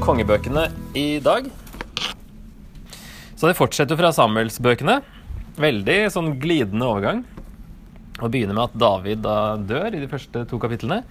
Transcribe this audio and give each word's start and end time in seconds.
kongebøkene 0.00 0.68
i 0.96 1.18
dag. 1.20 1.48
Så 3.36 3.46
det 3.46 3.56
fortsetter 3.58 3.98
fra 3.98 4.10
Samuelsbøkene. 4.16 5.00
Veldig 5.60 5.98
sånn 6.14 6.32
glidende 6.40 6.88
overgang. 6.88 7.20
Og 8.18 8.32
begynner 8.32 8.56
med 8.56 8.64
at 8.70 8.78
David 8.80 9.20
da 9.26 9.56
dør 9.60 9.92
i 9.92 10.00
de 10.00 10.08
første 10.10 10.46
to 10.48 10.58
kapitlene. 10.62 11.02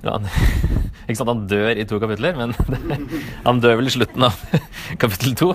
Ja, 0.00 0.16
han, 0.16 0.24
ikke 1.06 1.18
sant, 1.20 1.28
han 1.28 1.44
dør 1.50 1.76
i 1.76 1.84
to 1.84 2.00
kapitler, 2.00 2.38
men 2.38 2.54
det, 2.72 2.96
han 3.44 3.60
dør 3.60 3.76
vel 3.82 3.90
i 3.90 3.92
slutten 3.92 4.24
av 4.30 4.40
kapittel 5.02 5.36
to, 5.36 5.52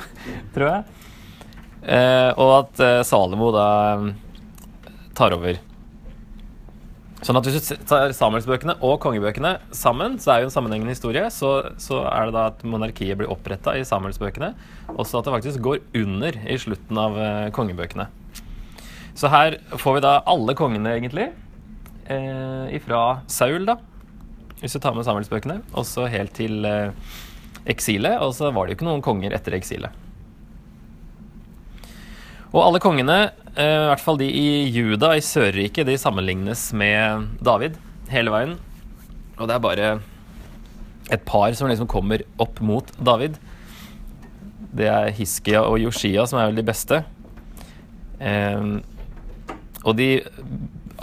tror 0.54 0.70
jeg. 0.70 0.84
Eh, 1.86 2.32
og 2.38 2.52
at 2.60 2.84
eh, 2.86 3.02
Salomo 3.06 3.50
da 3.56 3.68
eh, 3.96 4.94
tar 5.18 5.34
over. 5.38 5.58
Sånn 7.24 7.40
at 7.40 7.48
Hvis 7.48 7.70
du 7.72 7.86
tar 7.88 8.12
Samuelsbøkene 8.14 8.76
og 8.84 8.98
kongebøkene 9.04 9.56
sammen, 9.74 10.18
så 10.20 10.34
er 10.34 10.44
jo 10.44 10.50
en 10.50 10.54
sammenhengende 10.54 10.92
historie. 10.92 11.24
Så, 11.32 11.52
så 11.82 12.02
er 12.10 12.28
det 12.28 12.36
da 12.36 12.44
at 12.52 12.66
monarkiet 12.68 13.18
blir 13.20 13.32
oppretta 13.32 13.74
i 13.78 13.86
Samuelsbøkene, 13.88 14.52
og 14.92 15.08
så 15.08 15.22
at 15.22 15.30
det 15.30 15.36
faktisk 15.38 15.64
går 15.64 15.80
under 15.96 16.38
i 16.44 16.58
slutten 16.60 17.00
av 17.00 17.18
eh, 17.18 17.48
kongebøkene. 17.56 18.10
Så 19.16 19.32
her 19.32 19.58
får 19.80 19.98
vi 19.98 20.04
da 20.04 20.18
alle 20.28 20.58
kongene, 20.60 20.98
egentlig. 21.00 21.30
Eh, 22.12 22.76
ifra 22.76 23.22
Saul, 23.32 23.64
da, 23.66 23.80
hvis 24.60 24.76
du 24.76 24.82
tar 24.84 24.98
med 24.98 25.08
Samuelsbøkene, 25.08 25.62
og 25.74 25.88
så 25.88 26.10
helt 26.12 26.36
til 26.36 26.68
eh, 26.68 26.92
eksilet. 27.66 28.20
Og 28.22 28.36
så 28.36 28.52
var 28.52 28.66
det 28.66 28.76
jo 28.76 28.80
ikke 28.82 28.90
noen 28.90 29.06
konger 29.06 29.34
etter 29.36 29.56
eksilet. 29.58 30.04
Og 32.52 32.62
alle 32.62 32.84
kongene, 32.84 33.18
i 33.56 33.88
hvert 33.90 34.04
fall 34.04 34.18
de 34.20 34.28
i 34.28 34.48
Juda, 34.68 35.14
i 35.16 35.24
Sørriket, 35.24 35.88
de 35.88 35.96
sammenlignes 36.00 36.68
med 36.76 37.30
David 37.40 37.78
hele 38.12 38.34
veien. 38.34 38.56
Og 39.40 39.48
det 39.48 39.56
er 39.56 39.64
bare 39.64 39.92
et 41.14 41.26
par 41.28 41.54
som 41.56 41.70
liksom 41.70 41.90
kommer 41.92 42.24
opp 42.42 42.60
mot 42.66 42.90
David. 43.00 43.38
Det 44.76 44.90
er 44.92 45.14
Hiskia 45.16 45.64
og 45.64 45.80
Yoshia 45.80 46.26
som 46.28 46.42
er 46.42 46.50
vel 46.50 46.60
de 46.60 46.68
beste. 46.68 47.02
Eh, 48.20 48.68
og 49.86 49.96
de 50.00 50.10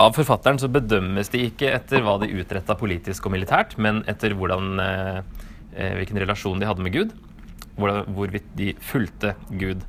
av 0.01 0.15
forfatteren 0.17 0.59
så 0.61 0.71
bedømmes 0.73 1.29
de 1.33 1.45
ikke 1.49 1.71
etter 1.77 2.03
hva 2.05 2.17
de 2.23 2.31
utretta 2.41 2.77
politisk 2.79 3.29
og 3.29 3.35
militært, 3.35 3.77
men 3.77 4.01
etter 4.11 4.35
hvordan, 4.37 4.81
eh, 4.81 5.93
hvilken 5.99 6.21
relasjon 6.25 6.61
de 6.61 6.69
hadde 6.69 6.85
med 6.85 6.97
Gud. 6.97 7.13
Hvordan, 7.77 8.09
hvorvidt 8.13 8.49
de 8.57 8.73
fulgte 8.81 9.35
Gud. 9.51 9.85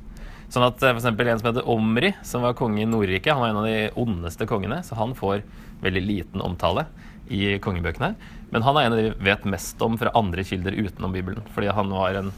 Sånn 0.54 0.68
at 0.68 0.78
for 0.78 0.94
eksempel 0.94 1.26
En 1.26 1.40
som 1.40 1.48
heter 1.50 1.66
Omri, 1.70 2.12
som 2.22 2.44
var 2.46 2.54
konge 2.54 2.84
i 2.84 2.86
Nordrike, 2.86 3.32
han 3.32 3.42
var 3.42 3.50
en 3.50 3.58
av 3.58 3.66
de 3.66 3.88
ondeste 3.98 4.46
kongene, 4.46 4.84
så 4.86 4.94
han 4.94 5.16
får 5.18 5.42
veldig 5.82 6.02
liten 6.04 6.44
omtale 6.44 6.86
i 7.26 7.56
kongebøkene. 7.58 8.12
Men 8.52 8.62
han 8.62 8.78
er 8.78 8.86
en 8.86 8.94
av 8.94 9.00
de 9.00 9.08
vi 9.08 9.26
vet 9.26 9.48
mest 9.50 9.82
om 9.82 9.96
fra 9.98 10.12
andre 10.14 10.44
kilder 10.46 10.76
utenom 10.76 11.16
Bibelen. 11.16 11.42
Fordi 11.56 11.72
han 11.74 11.90
en, 11.90 12.30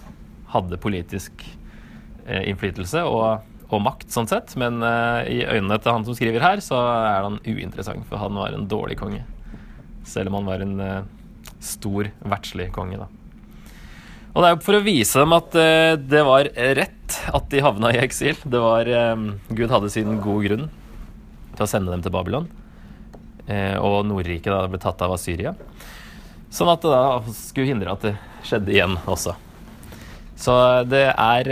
hadde 0.55 0.81
politisk 0.81 1.44
eh, 2.25 2.47
innflytelse 2.48 3.03
og, 3.05 3.44
og, 3.69 3.78
makt, 3.84 4.09
sånn 4.14 4.31
sett. 4.31 4.55
Men 4.56 4.81
eh, 4.81 5.20
i 5.34 5.39
øynene 5.44 5.77
til 5.83 5.92
han 5.98 6.09
som 6.09 6.17
skriver 6.17 6.44
her, 6.44 6.64
så 6.64 6.81
er 6.81 7.27
han 7.27 7.41
uinteressant, 7.44 8.06
for 8.09 8.22
han 8.22 8.41
var 8.41 8.56
en 8.56 8.64
dårlig 8.70 8.97
konge. 9.03 9.27
Selv 10.09 10.33
om 10.33 10.41
han 10.41 10.48
var 10.48 10.64
en 10.64 10.81
eh, 10.81 11.05
stor 11.61 12.09
verdslig 12.25 12.70
konge, 12.72 13.03
da. 13.05 13.11
Og 14.37 14.42
det 14.45 14.48
er 14.48 14.53
jo 14.53 14.65
for 14.67 14.77
å 14.77 14.84
vise 14.84 15.23
dem 15.23 15.33
at 15.33 15.55
uh, 15.56 15.97
det 15.97 16.23
var 16.29 16.51
rett 16.53 17.17
at 17.33 17.47
de 17.48 17.62
havna 17.65 17.89
i 17.95 18.03
eksil. 18.03 18.37
Det 18.45 18.61
var 18.61 18.91
um, 19.17 19.31
Gud 19.48 19.73
hadde 19.73 19.89
sin 19.95 20.19
gode 20.20 20.45
grunn 20.45 20.67
til 21.56 21.65
å 21.65 21.70
sende 21.70 21.95
dem 21.95 22.05
til 22.05 22.12
Babylon. 22.12 22.50
Og 23.47 24.00
Nordriket 24.03 24.50
da 24.50 24.65
ble 24.66 24.81
tatt 24.83 25.00
av 25.06 25.12
Syria. 25.22 25.53
Sånn 26.50 26.69
at 26.72 26.83
det 26.83 26.91
da 26.91 27.21
skulle 27.31 27.71
hindre 27.71 27.93
at 27.94 28.03
det 28.03 28.12
skjedde 28.44 28.75
igjen 28.75 28.97
også. 29.06 29.37
Så 30.34 30.56
det 30.91 31.05
er 31.15 31.50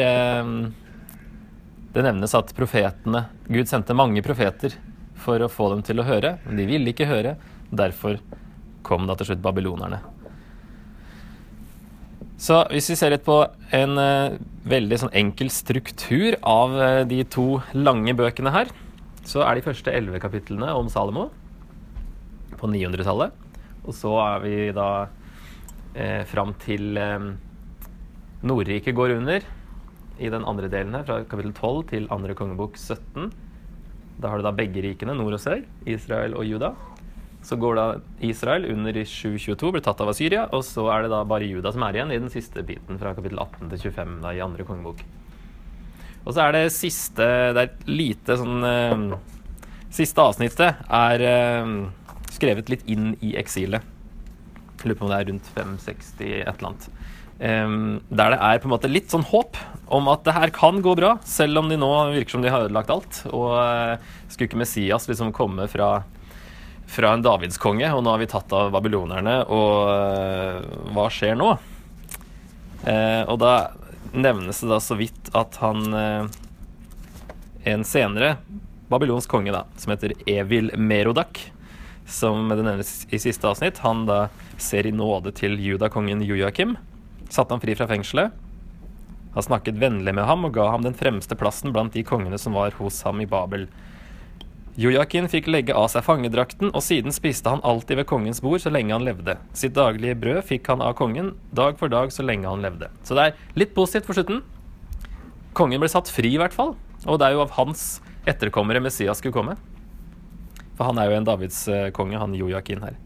Det 1.95 2.03
nevnes 2.03 2.35
at 2.35 2.51
profetene 2.59 3.29
Gud 3.47 3.71
sendte 3.71 3.95
mange 3.95 4.27
profeter 4.27 4.75
for 5.25 5.39
å 5.39 5.49
få 5.49 5.71
dem 5.73 5.87
til 5.87 6.03
å 6.03 6.09
høre, 6.09 6.35
men 6.45 6.59
de 6.59 6.67
ville 6.69 6.93
ikke 6.93 7.09
høre. 7.09 7.37
Derfor 7.71 8.19
kom 8.85 9.07
da 9.09 9.17
til 9.17 9.31
slutt 9.31 9.45
babylonerne. 9.45 10.03
Så 12.41 12.59
hvis 12.73 12.91
vi 12.91 12.97
ser 12.99 13.13
litt 13.15 13.25
på 13.27 13.37
en 13.77 13.99
uh, 14.01 14.35
veldig 14.67 14.99
sånn 15.05 15.15
enkel 15.15 15.53
struktur 15.55 16.35
av 16.43 16.75
uh, 16.75 17.03
de 17.07 17.23
to 17.31 17.61
lange 17.77 18.15
bøkene 18.19 18.53
her, 18.55 18.73
så 19.25 19.45
er 19.47 19.57
de 19.57 19.65
første 19.65 19.93
elleve 19.95 20.21
kapitlene 20.21 20.73
om 20.75 20.91
Salomo 20.93 21.29
på 22.59 22.69
900-tallet. 22.71 23.33
Og 23.85 23.95
så 23.97 24.13
er 24.25 24.43
vi 24.43 24.57
da 24.75 24.89
uh, 25.07 26.23
fram 26.29 26.57
til 26.65 26.99
um, 26.99 27.31
Nordriket 28.45 28.97
går 28.99 29.15
under 29.21 29.47
i 30.19 30.31
den 30.31 30.45
andre 30.47 30.69
delen 30.71 30.95
her, 30.95 31.07
fra 31.07 31.23
kapittel 31.27 31.55
12 31.55 31.87
til 31.95 32.11
andre 32.15 32.37
kongebok 32.39 32.77
17. 32.77 33.31
Da 34.21 34.31
har 34.31 34.39
du 34.39 34.47
da 34.47 34.55
begge 34.55 34.83
rikene, 34.85 35.15
nord 35.17 35.39
og 35.39 35.43
sør, 35.43 35.63
Israel 35.91 36.37
og 36.39 36.47
Juda. 36.47 36.75
Så 37.45 37.59
går 37.61 37.77
da 37.77 37.87
Israel 38.25 38.65
under 38.73 38.97
i 38.97 39.05
722, 39.05 39.73
blir 39.75 39.85
tatt 39.85 40.01
av 40.01 40.13
Syria, 40.17 40.47
og 40.57 40.65
så 40.65 40.87
er 40.95 41.05
det 41.05 41.13
da 41.13 41.21
bare 41.29 41.49
Juda 41.49 41.75
som 41.75 41.85
er 41.85 41.99
igjen 41.99 42.15
i 42.15 42.21
den 42.23 42.33
siste 42.33 42.65
biten 42.65 42.97
fra 43.01 43.13
kapittel 43.17 43.43
18 43.43 43.69
til 43.75 43.91
25 43.91 44.17
da, 44.25 44.33
i 44.33 44.43
andre 44.45 44.65
kongebok. 44.65 45.05
Og 46.25 46.33
så 46.33 46.47
er 46.47 46.55
det 46.57 46.63
siste 46.73 47.25
Det 47.53 47.61
er 47.61 47.67
et 47.69 47.83
lite 47.85 48.37
sånn 48.41 48.65
uh, 48.65 49.19
Siste 49.93 50.25
avsnittet 50.25 50.87
er 50.89 51.25
uh, 51.29 51.75
skrevet 52.33 52.71
litt 52.73 52.89
inn 52.91 53.13
i 53.23 53.37
eksilet. 53.39 53.85
Jeg 54.81 54.89
lurer 54.89 54.99
på 54.99 55.07
om 55.07 55.13
det 55.13 55.19
er 55.21 55.29
rundt 55.29 55.51
560 55.55 56.25
et 56.41 56.49
eller 56.49 56.71
annet. 56.73 56.89
Um, 57.35 57.77
der 58.11 58.35
det 58.35 58.41
er 58.47 58.59
på 58.63 58.67
en 58.67 58.73
måte 58.73 58.91
litt 58.91 59.13
sånn 59.13 59.27
håp 59.29 59.59
om 59.95 60.11
at 60.11 60.25
det 60.27 60.35
her 60.35 60.51
kan 60.55 60.81
gå 60.83 60.97
bra, 60.99 61.15
selv 61.29 61.61
om 61.61 61.71
de 61.71 61.79
nå 61.79 61.91
virker 62.15 62.35
som 62.35 62.43
de 62.43 62.51
har 62.51 62.67
ødelagt 62.67 62.91
alt. 62.91 63.21
Og 63.31 63.55
uh, 63.55 64.03
skulle 64.27 64.49
ikke 64.49 64.61
Messias 64.65 65.07
liksom 65.11 65.31
komme 65.37 65.69
fra 65.71 65.93
fra 66.91 67.15
en 67.15 67.25
davidskonge, 67.25 67.89
og 67.95 68.05
nå 68.05 68.13
har 68.15 68.21
vi 68.23 68.29
tatt 68.31 68.53
av 68.55 68.73
babylonerne, 68.75 69.39
og 69.53 69.89
uh, 69.89 70.91
hva 70.95 71.09
skjer 71.13 71.39
nå? 71.39 71.55
Uh, 72.85 73.23
og 73.33 73.39
da 73.41 73.55
nevnes 74.15 74.61
det 74.61 74.71
da 74.71 74.79
så 74.83 74.97
vidt 74.99 75.31
at 75.35 75.57
han 75.63 75.87
uh, 75.97 76.27
En 77.65 77.81
senere 77.89 78.35
babylonsk 78.93 79.31
konge, 79.33 79.55
da, 79.55 79.65
som 79.81 79.95
heter 79.95 80.13
Evil 80.29 80.69
Merodak, 80.77 81.41
som 82.07 82.51
det 82.53 82.61
nevnes 82.61 83.07
i 83.09 83.19
siste 83.19 83.49
avsnitt, 83.49 83.81
han 83.81 84.05
da 84.07 84.27
ser 84.61 84.87
i 84.87 84.93
nåde 84.93 85.33
til 85.33 85.57
judakongen 85.57 86.23
Joakim, 86.23 86.77
satte 87.33 87.57
han 87.57 87.63
fri 87.63 87.75
fra 87.79 87.89
fengselet. 87.89 88.35
Han 89.35 89.43
snakket 89.43 89.81
vennlig 89.81 90.15
med 90.15 90.29
ham 90.29 90.47
og 90.47 90.55
ga 90.55 90.69
ham 90.71 90.85
den 90.85 90.95
fremste 90.95 91.35
plassen 91.39 91.73
blant 91.75 91.97
de 91.97 92.05
kongene 92.07 92.39
som 92.39 92.55
var 92.55 92.77
hos 92.79 93.01
ham 93.07 93.25
i 93.25 93.27
Babel. 93.27 93.67
Jojakin 94.75 95.29
fikk 95.31 95.47
legge 95.47 95.75
av 95.79 95.87
seg 95.93 96.03
fangedrakten, 96.03 96.73
og 96.75 96.83
siden 96.83 97.15
spiste 97.15 97.47
han 97.53 97.61
alltid 97.63 98.01
ved 98.01 98.09
kongens 98.11 98.41
bord 98.43 98.59
så 98.59 98.73
lenge 98.75 98.91
han 98.91 99.05
levde. 99.07 99.37
Sitt 99.55 99.77
daglige 99.77 100.17
brød 100.19 100.41
fikk 100.49 100.67
han 100.73 100.83
av 100.83 100.97
kongen, 100.99 101.31
dag 101.55 101.79
for 101.79 101.93
dag 101.93 102.11
så 102.11 102.27
lenge 102.27 102.51
han 102.51 102.65
levde. 102.65 102.89
Så 103.07 103.15
det 103.15 103.29
er 103.29 103.39
litt 103.55 103.77
positivt 103.77 104.09
for 104.09 104.19
slutten. 104.19 104.43
Kongen 105.55 105.79
ble 105.79 105.93
satt 105.93 106.11
fri, 106.11 106.33
i 106.35 106.41
hvert 106.43 106.57
fall. 106.57 106.75
Og 107.07 107.21
det 107.23 107.29
er 107.29 107.37
jo 107.37 107.45
av 107.45 107.55
hans 107.55 108.03
etterkommere 108.27 108.83
Messias 108.83 109.23
skulle 109.23 109.37
komme. 109.37 109.55
For 110.75 110.91
han 110.91 110.99
er 110.99 111.13
jo 111.13 111.19
en 111.21 111.29
Davids 111.29 111.69
eh, 111.71 111.95
han 111.95 112.35
Jojakin 112.35 112.83
her. 112.83 112.99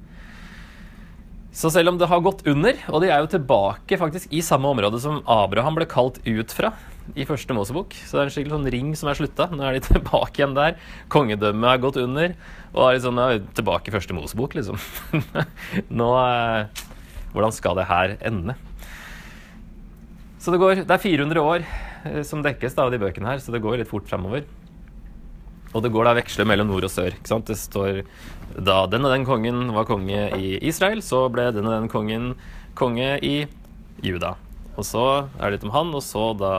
Så 1.53 1.69
selv 1.75 1.93
om 1.93 1.99
det 2.01 2.09
har 2.09 2.25
gått 2.25 2.47
under, 2.49 2.81
og 2.89 3.03
de 3.05 3.11
er 3.13 3.21
jo 3.21 3.35
tilbake 3.35 4.01
faktisk 4.01 4.33
i 4.33 4.41
samme 4.41 4.73
område 4.73 5.01
som 5.05 5.21
Abraham 5.29 5.77
ble 5.77 5.89
kalt 5.91 6.17
ut 6.25 6.55
fra 6.55 6.73
i 7.17 7.27
første 7.29 7.55
Mosebok. 7.57 7.95
Så 8.05 8.17
det 8.17 8.21
er 8.21 8.29
en 8.29 8.35
skikkelig 8.35 8.57
sånn 8.57 8.71
ring 8.75 8.93
som 8.99 9.11
er 9.11 9.19
slutta. 9.19 9.49
Nå 9.53 9.65
er 9.65 9.79
de 9.79 9.85
tilbake 9.89 10.43
igjen 10.43 10.57
der. 10.59 10.79
Kongedømmet 11.13 11.71
er 11.73 11.83
gått 11.83 12.01
under. 12.03 12.37
Og 12.75 12.83
er 12.85 12.99
liksom, 12.99 13.21
er 13.23 13.43
tilbake 13.57 13.91
i 13.91 13.95
første 13.95 14.17
Mosebok, 14.17 14.57
liksom. 14.59 14.81
Nå 16.01 16.13
eh, 16.21 16.87
Hvordan 17.33 17.53
skal 17.53 17.77
det 17.77 17.89
her 17.91 18.17
ende? 18.25 18.57
Så 20.39 20.55
det 20.55 20.61
går 20.63 20.85
Det 20.87 20.95
er 20.95 21.03
400 21.03 21.43
år 21.43 21.67
eh, 21.67 22.23
som 22.27 22.45
dekkes 22.45 22.77
da, 22.77 22.87
av 22.87 22.95
de 22.95 23.01
bøkene 23.03 23.35
her, 23.35 23.43
så 23.43 23.53
det 23.55 23.63
går 23.65 23.81
litt 23.81 23.91
fort 23.91 24.09
framover. 24.09 24.47
Og 25.77 25.85
det 25.85 25.93
går 25.93 26.09
da 26.09 26.17
veksler 26.17 26.49
mellom 26.49 26.71
nord 26.71 26.87
og 26.89 26.93
sør. 26.93 27.13
ikke 27.13 27.29
sant? 27.29 27.49
Det 27.51 27.59
står 27.61 28.03
da 28.57 28.81
den 28.91 29.05
og 29.05 29.13
den 29.13 29.27
kongen 29.29 29.69
var 29.77 29.89
konge 29.89 30.29
i 30.39 30.57
Israel, 30.65 31.05
så 31.05 31.27
ble 31.33 31.51
den 31.53 31.69
og 31.69 31.77
den 31.77 31.93
kongen 31.93 32.33
konge 32.79 33.17
i 33.21 33.37
Juda. 34.05 34.37
Og 34.79 34.87
så 34.87 35.05
er 35.27 35.49
det 35.49 35.57
litt 35.57 35.67
om 35.67 35.75
han, 35.75 35.91
og 35.97 36.05
så 36.07 36.31
da 36.39 36.55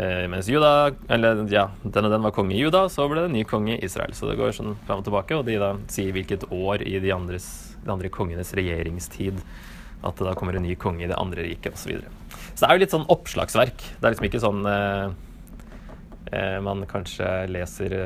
eh, 0.00 0.24
Mens 0.32 0.48
Juda 0.48 0.94
Eller 1.12 1.44
ja, 1.52 1.68
den 1.84 2.08
og 2.08 2.14
den 2.14 2.24
var 2.24 2.34
konge 2.36 2.56
i 2.56 2.62
Juda, 2.62 2.86
så 2.92 3.08
ble 3.10 3.26
det 3.26 3.34
ny 3.34 3.44
konge 3.48 3.76
i 3.76 3.84
Israel. 3.84 4.16
Så 4.16 4.30
det 4.30 4.38
går 4.40 4.56
sånn 4.56 4.76
fram 4.88 5.02
og 5.02 5.08
tilbake, 5.08 5.36
og 5.36 5.46
de 5.48 5.58
da 5.60 5.74
sier 5.92 6.14
hvilket 6.16 6.48
år 6.48 6.86
i 6.86 6.96
de, 7.02 7.12
andres, 7.14 7.48
de 7.84 7.92
andre 7.92 8.12
kongenes 8.12 8.54
regjeringstid 8.56 9.42
at 10.06 10.18
det 10.20 10.26
da 10.28 10.34
kommer 10.38 10.56
en 10.56 10.64
ny 10.64 10.74
konge 10.78 11.04
i 11.04 11.10
det 11.10 11.18
andre 11.18 11.44
riket, 11.46 11.74
osv. 11.74 11.82
Så, 11.82 11.90
videre. 11.90 12.10
så 12.54 12.58
det 12.60 12.66
er 12.68 12.76
jo 12.76 12.82
litt 12.84 12.94
sånn 12.94 13.06
oppslagsverk. 13.12 13.86
Det 13.96 14.04
er 14.04 14.14
liksom 14.14 14.28
ikke 14.28 14.42
sånn 14.44 14.68
eh, 14.70 15.06
eh, 16.32 16.58
man 16.64 16.84
kanskje 16.88 17.30
leser 17.50 17.96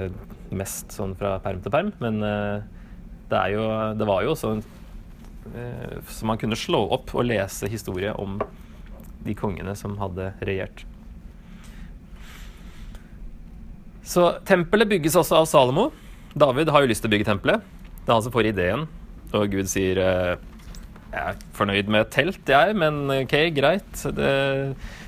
mest 0.55 0.95
sånn 0.97 1.15
fra 1.19 1.37
perm 1.45 1.61
til 1.63 1.75
perm, 1.75 1.93
men 2.03 2.19
det 2.23 3.39
er 3.39 3.53
jo, 3.55 3.67
det 3.95 4.09
var 4.09 4.25
jo 4.25 4.33
også 4.35 4.57
en 4.57 4.65
så 6.11 6.27
man 6.29 6.39
kunne 6.39 6.59
slå 6.59 6.83
opp 6.95 7.15
og 7.17 7.25
lese 7.25 7.69
historie 7.71 8.11
om 8.19 8.37
de 9.27 9.35
kongene 9.37 9.75
som 9.79 9.97
hadde 10.01 10.33
regjert. 10.47 10.85
Så 14.11 14.27
tempelet 14.49 14.91
bygges 14.91 15.19
også 15.21 15.43
av 15.43 15.51
Salomo. 15.51 15.91
David 16.35 16.71
har 16.73 16.83
jo 16.83 16.91
lyst 16.91 17.05
til 17.05 17.11
å 17.11 17.15
bygge 17.15 17.29
tempelet. 17.29 17.67
Det 18.01 18.09
er 18.09 18.17
han 18.17 18.25
som 18.25 18.35
får 18.35 18.49
ideen, 18.51 18.87
og 19.37 19.53
Gud 19.53 19.69
sier 19.71 20.01
eh, 20.03 20.33
jeg 21.11 21.33
er 21.33 21.39
fornøyd 21.59 21.89
med 21.91 22.05
et 22.05 22.11
telt, 22.15 22.41
jeg, 22.47 22.75
men 22.79 23.01
ok, 23.11 23.35
greit. 23.55 24.03
Det, 24.15 24.31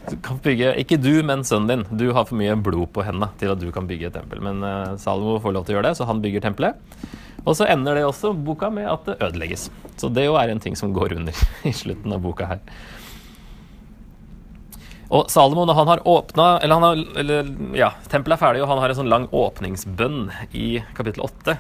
du 0.09 0.17
kan 0.25 0.41
bygge, 0.43 0.73
ikke 0.83 0.99
du, 0.99 1.13
men 1.27 1.45
sønnen 1.47 1.71
din. 1.71 1.99
Du 1.99 2.09
har 2.17 2.27
for 2.27 2.39
mye 2.39 2.57
blod 2.59 2.91
på 2.95 3.05
hendene 3.07 3.31
til 3.39 3.53
at 3.55 3.63
du 3.63 3.69
kan 3.75 3.87
bygge 3.87 4.09
et 4.11 4.17
tempel. 4.19 4.43
Men 4.43 4.65
uh, 4.67 4.97
Salomo 4.99 5.39
får 5.43 5.55
lov 5.55 5.67
til 5.67 5.77
å 5.77 5.79
gjøre 5.79 5.93
det, 5.93 5.99
så 6.01 6.09
han 6.11 6.23
bygger 6.25 6.43
tempelet. 6.49 6.99
Og 7.43 7.55
så 7.59 7.69
ender 7.71 7.99
det 7.99 8.07
også 8.07 8.33
boka 8.35 8.71
med 8.75 8.91
at 8.91 9.07
det 9.07 9.19
ødelegges. 9.23 9.69
Så 9.99 10.11
det 10.11 10.27
jo 10.27 10.35
er 10.39 10.51
en 10.51 10.63
ting 10.63 10.75
som 10.79 10.95
går 10.95 11.15
under 11.21 11.39
i 11.71 11.75
slutten 11.75 12.15
av 12.15 12.23
boka 12.27 12.51
her. 12.51 12.63
Og 15.13 15.29
Salomo, 15.29 15.67
når 15.69 15.77
han 15.77 15.91
har 15.91 16.03
åpna 16.09 16.47
Eller, 16.63 16.75
han 16.75 16.87
har, 16.87 17.03
eller 17.21 17.51
ja, 17.77 17.91
tempelet 18.09 18.39
er 18.39 18.41
ferdig, 18.41 18.63
og 18.65 18.71
han 18.71 18.81
har 18.81 18.93
en 18.93 18.99
sånn 19.03 19.13
lang 19.13 19.27
åpningsbønn 19.29 20.31
i 20.57 20.69
kapittel 20.97 21.25
8. 21.27 21.59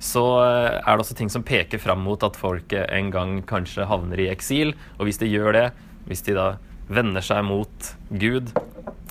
så 0.00 0.24
eh, 0.40 0.78
er 0.80 0.96
det 0.96 1.04
også 1.04 1.16
ting 1.16 1.28
som 1.32 1.44
peker 1.44 1.80
fram 1.80 2.00
mot 2.04 2.22
at 2.24 2.36
folk 2.40 2.72
en 2.72 3.10
gang 3.12 3.34
kanskje 3.44 3.84
havner 3.84 4.22
i 4.22 4.30
eksil. 4.32 4.72
Og 4.96 5.08
hvis 5.08 5.20
de 5.20 5.28
gjør 5.28 5.52
det, 5.52 5.64
hvis 6.08 6.24
de 6.24 6.36
da 6.36 6.46
vender 6.88 7.24
seg 7.24 7.44
mot 7.44 7.90
Gud 8.08 8.52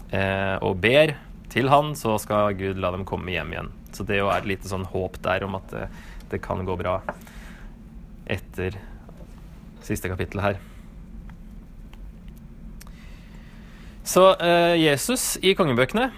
eh, 0.10 0.58
og 0.66 0.82
ber 0.82 1.14
til 1.54 1.70
han, 1.70 1.94
så 1.98 2.18
skal 2.22 2.58
Gud 2.58 2.82
la 2.82 2.94
dem 2.96 3.06
komme 3.06 3.34
hjem 3.34 3.54
igjen. 3.54 3.70
Så 3.94 4.06
det 4.06 4.18
er 4.22 4.34
et 4.34 4.50
lite 4.50 4.70
sånn 4.70 4.88
håp 4.90 5.22
der 5.26 5.46
om 5.46 5.58
at 5.62 5.70
det, 5.74 5.86
det 6.34 6.42
kan 6.46 6.66
gå 6.66 6.78
bra 6.82 7.00
etter 8.30 8.78
siste 9.86 10.10
kapittel 10.10 10.42
her. 10.46 10.60
Så 14.10 14.24
eh, 14.42 14.76
Jesus 14.80 15.36
i 15.46 15.54
kongebøkene 15.58 16.10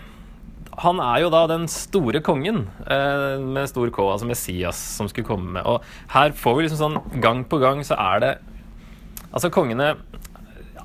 han 0.81 1.01
er 1.03 1.25
jo 1.25 1.31
da 1.33 1.41
den 1.51 1.65
store 1.69 2.21
kongen 2.23 2.63
eh, 2.87 3.41
med 3.43 3.67
stor 3.69 3.89
K, 3.93 4.05
altså 4.07 4.27
Messias, 4.29 4.79
som 4.95 5.09
skulle 5.11 5.27
komme 5.27 5.57
med. 5.57 5.67
Og 5.67 5.83
her 6.13 6.31
får 6.37 6.55
vi 6.55 6.63
liksom 6.65 6.79
sånn 6.79 7.19
Gang 7.21 7.43
på 7.45 7.59
gang 7.61 7.83
så 7.85 7.97
er 7.99 8.23
det 8.23 8.31
Altså, 9.31 9.51
kongene 9.53 9.91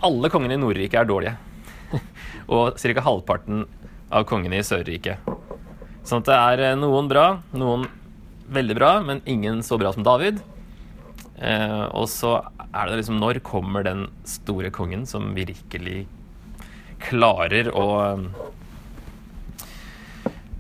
Alle 0.04 0.30
kongene 0.32 0.58
i 0.58 0.60
Nordriket 0.60 1.00
er 1.00 1.08
dårlige. 1.08 1.36
og 2.52 2.76
ca. 2.82 3.04
halvparten 3.06 3.62
av 4.10 4.26
kongene 4.28 4.60
i 4.60 4.66
Sørriket. 4.66 5.22
Sånn 6.06 6.22
at 6.22 6.28
det 6.28 6.36
er 6.36 6.64
eh, 6.72 6.76
noen 6.78 7.08
bra, 7.10 7.40
noen 7.56 7.86
veldig 8.52 8.76
bra, 8.78 8.92
men 9.06 9.22
ingen 9.26 9.62
så 9.66 9.78
bra 9.80 9.94
som 9.94 10.06
David. 10.06 10.42
Eh, 11.38 11.86
og 11.88 12.06
så 12.10 12.36
er 12.66 12.90
det 12.90 13.00
liksom 13.00 13.18
Når 13.22 13.42
kommer 13.46 13.86
den 13.86 14.06
store 14.28 14.70
kongen 14.74 15.06
som 15.08 15.32
virkelig 15.36 16.04
klarer 17.02 17.72
å 17.74 17.86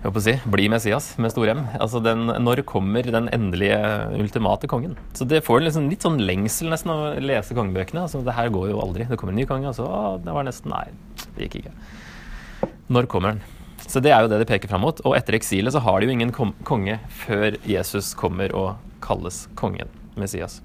jeg 0.06 0.12
håper 0.12 0.20
å 0.20 0.22
si, 0.22 0.32
bli 0.54 0.66
Messias 0.70 1.06
med 1.18 1.32
stor 1.32 1.48
M. 1.50 1.62
Altså 1.82 1.98
den, 1.98 2.28
når 2.44 2.60
kommer 2.68 3.02
den 3.10 3.26
endelige, 3.34 3.78
ultimate 4.14 4.68
kongen? 4.70 4.92
Så 5.18 5.26
det 5.26 5.40
får 5.42 5.64
liksom 5.64 5.88
litt 5.90 6.06
sånn 6.06 6.20
lengsel 6.22 6.70
nesten 6.70 6.92
å 6.94 6.98
lese 7.18 7.56
kongebøkene. 7.58 8.04
Altså, 8.04 8.20
det 8.22 8.36
her 8.36 8.52
går 8.54 8.68
jo 8.70 8.78
aldri. 8.84 9.08
Det 9.10 9.18
kommer 9.18 9.34
en 9.34 9.40
ny 9.40 9.48
konge, 9.50 9.72
og 9.72 9.74
så 9.74 9.88
å, 9.88 10.12
det 10.22 10.36
var 10.36 10.46
nesten 10.46 10.70
Nei, 10.70 10.84
det 11.34 11.48
gikk 11.48 11.58
ikke. 11.64 11.74
Når 12.94 13.10
kommer 13.10 13.34
den? 13.34 13.42
Så 13.90 13.98
det 14.04 14.12
er 14.14 14.22
jo 14.22 14.30
det 14.30 14.38
de 14.44 14.48
peker 14.52 14.70
fram 14.70 14.86
mot. 14.86 15.02
Og 15.02 15.18
etter 15.18 15.40
eksilet 15.40 15.74
så 15.74 15.82
har 15.82 15.98
de 15.98 16.06
jo 16.06 16.14
ingen 16.14 16.30
konge 16.36 17.00
før 17.24 17.58
Jesus 17.66 18.12
kommer 18.14 18.54
og 18.54 18.76
kalles 19.02 19.48
kongen, 19.58 19.90
Messias. 20.14 20.60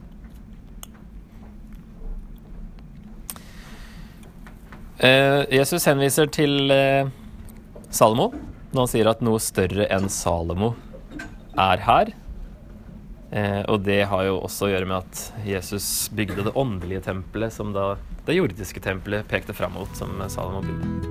Eh, 5.02 5.44
Jesus 5.50 5.88
henviser 5.90 6.30
til 6.30 6.70
eh, 6.70 7.10
Salomo 7.90 8.30
når 8.72 8.84
han 8.84 8.90
sier 8.92 9.08
at 9.10 9.24
noe 9.26 9.42
større 9.42 9.88
enn 9.92 10.06
Salomo 10.14 10.76
er 11.60 11.82
her. 11.84 12.12
Eh, 13.34 13.64
og 13.66 13.82
det 13.88 14.04
har 14.12 14.28
jo 14.28 14.38
også 14.46 14.68
å 14.68 14.72
gjøre 14.76 14.88
med 14.92 15.02
at 15.02 15.48
Jesus 15.48 15.88
bygde 16.16 16.46
det 16.48 16.54
åndelige 16.56 17.08
tempelet, 17.10 17.56
som 17.56 17.74
da 17.76 17.96
det 18.28 18.38
jordiske 18.38 18.84
tempelet 18.84 19.28
pekte 19.32 19.58
fram 19.58 19.74
mot, 19.80 19.92
som 19.98 20.22
Salomo 20.30 20.62
bygde. 20.68 21.11